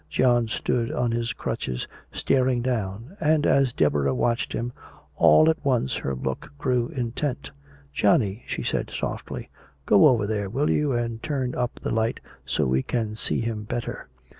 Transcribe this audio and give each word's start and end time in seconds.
John 0.09 0.47
stood 0.47 0.91
on 0.91 1.11
his 1.11 1.31
crutches 1.31 1.87
staring 2.11 2.63
down. 2.63 3.15
And 3.19 3.45
as 3.45 3.71
Deborah 3.71 4.15
watched 4.15 4.51
him, 4.53 4.73
all 5.15 5.47
at 5.47 5.63
once 5.63 5.97
her 5.97 6.15
look 6.15 6.49
grew 6.57 6.87
intent. 6.87 7.51
"Johnny," 7.93 8.43
she 8.47 8.63
said 8.63 8.89
softly, 8.89 9.51
"go 9.85 10.07
over 10.07 10.25
there, 10.25 10.49
will 10.49 10.71
you, 10.71 10.91
and 10.91 11.21
turn 11.21 11.53
up 11.53 11.79
the 11.83 11.91
light, 11.91 12.19
so 12.47 12.65
we 12.65 12.81
can 12.81 13.15
see 13.15 13.41
him 13.41 13.61
better." 13.61 14.07